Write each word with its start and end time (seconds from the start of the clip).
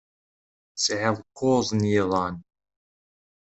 Tesɛid 0.75 1.17
kuẓ 1.37 1.67
n 1.73 1.81
yiḍan. 1.91 2.35